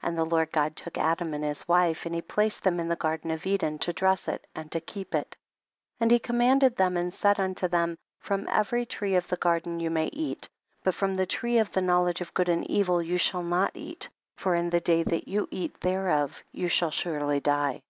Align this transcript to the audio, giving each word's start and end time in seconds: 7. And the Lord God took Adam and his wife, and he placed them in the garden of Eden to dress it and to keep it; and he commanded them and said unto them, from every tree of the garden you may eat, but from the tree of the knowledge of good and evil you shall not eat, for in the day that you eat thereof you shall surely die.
7. 0.00 0.08
And 0.08 0.18
the 0.18 0.24
Lord 0.34 0.52
God 0.52 0.74
took 0.74 0.96
Adam 0.96 1.34
and 1.34 1.44
his 1.44 1.68
wife, 1.68 2.06
and 2.06 2.14
he 2.14 2.22
placed 2.22 2.64
them 2.64 2.80
in 2.80 2.88
the 2.88 2.96
garden 2.96 3.30
of 3.30 3.44
Eden 3.44 3.78
to 3.80 3.92
dress 3.92 4.26
it 4.26 4.46
and 4.54 4.72
to 4.72 4.80
keep 4.80 5.14
it; 5.14 5.36
and 6.00 6.10
he 6.10 6.18
commanded 6.18 6.76
them 6.76 6.96
and 6.96 7.12
said 7.12 7.38
unto 7.38 7.68
them, 7.68 7.98
from 8.18 8.48
every 8.48 8.86
tree 8.86 9.16
of 9.16 9.28
the 9.28 9.36
garden 9.36 9.78
you 9.78 9.90
may 9.90 10.06
eat, 10.06 10.48
but 10.82 10.94
from 10.94 11.12
the 11.12 11.26
tree 11.26 11.58
of 11.58 11.72
the 11.72 11.82
knowledge 11.82 12.22
of 12.22 12.32
good 12.32 12.48
and 12.48 12.66
evil 12.70 13.02
you 13.02 13.18
shall 13.18 13.42
not 13.42 13.72
eat, 13.74 14.08
for 14.38 14.54
in 14.54 14.70
the 14.70 14.80
day 14.80 15.02
that 15.02 15.28
you 15.28 15.46
eat 15.50 15.78
thereof 15.82 16.42
you 16.52 16.68
shall 16.68 16.90
surely 16.90 17.40
die. 17.40 17.82